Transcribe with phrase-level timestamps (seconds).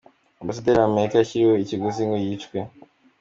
[0.41, 2.57] Ambasaderi wa Amerika yashyiriweho ikiguzi ngo yicwe